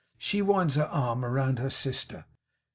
She 0.17 0.41
winds 0.41 0.73
her 0.77 0.87
arm 0.87 1.23
around 1.23 1.59
her 1.59 1.69
sister. 1.69 2.25